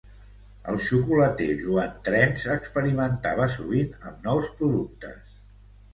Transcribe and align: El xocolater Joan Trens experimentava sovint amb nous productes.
El 0.71 0.79
xocolater 0.85 1.49
Joan 1.59 1.93
Trens 2.09 2.47
experimentava 2.55 3.49
sovint 3.57 3.95
amb 4.11 4.29
nous 4.31 4.51
productes. 4.63 5.41